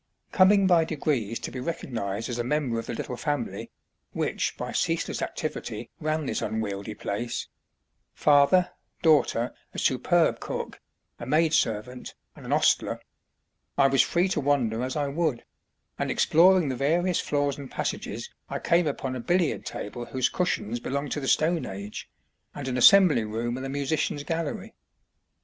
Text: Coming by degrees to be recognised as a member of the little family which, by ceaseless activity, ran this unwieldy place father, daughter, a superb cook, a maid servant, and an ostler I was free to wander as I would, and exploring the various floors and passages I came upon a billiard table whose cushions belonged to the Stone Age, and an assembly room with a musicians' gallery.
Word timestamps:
Coming 0.31 0.65
by 0.65 0.83
degrees 0.83 1.37
to 1.41 1.51
be 1.51 1.59
recognised 1.59 2.27
as 2.27 2.39
a 2.39 2.43
member 2.43 2.79
of 2.79 2.87
the 2.87 2.95
little 2.95 3.17
family 3.17 3.69
which, 4.13 4.57
by 4.57 4.71
ceaseless 4.71 5.21
activity, 5.21 5.91
ran 5.99 6.25
this 6.25 6.41
unwieldy 6.41 6.95
place 6.95 7.47
father, 8.15 8.71
daughter, 9.03 9.53
a 9.75 9.77
superb 9.77 10.39
cook, 10.39 10.81
a 11.19 11.27
maid 11.27 11.53
servant, 11.53 12.15
and 12.35 12.47
an 12.47 12.51
ostler 12.51 12.99
I 13.77 13.85
was 13.85 14.01
free 14.01 14.27
to 14.29 14.39
wander 14.41 14.81
as 14.81 14.95
I 14.95 15.07
would, 15.07 15.45
and 15.99 16.09
exploring 16.09 16.69
the 16.69 16.75
various 16.75 17.19
floors 17.19 17.59
and 17.59 17.69
passages 17.69 18.27
I 18.49 18.57
came 18.57 18.87
upon 18.87 19.15
a 19.15 19.19
billiard 19.19 19.67
table 19.67 20.05
whose 20.05 20.29
cushions 20.29 20.79
belonged 20.79 21.11
to 21.11 21.19
the 21.19 21.27
Stone 21.27 21.67
Age, 21.67 22.09
and 22.55 22.67
an 22.67 22.75
assembly 22.75 23.23
room 23.23 23.53
with 23.53 23.65
a 23.65 23.69
musicians' 23.69 24.23
gallery. 24.23 24.73